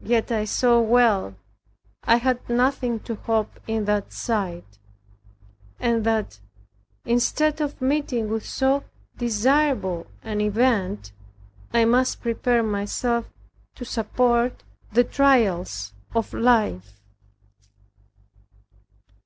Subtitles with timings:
[0.00, 1.34] Yet I saw well
[2.04, 4.64] I had nothing to hope in that side;
[5.78, 6.40] and that,
[7.04, 8.84] instead of meeting with so
[9.18, 11.12] desirable an event,
[11.70, 13.30] I must prepare myself
[13.74, 14.62] to support
[14.92, 17.02] the trials of life.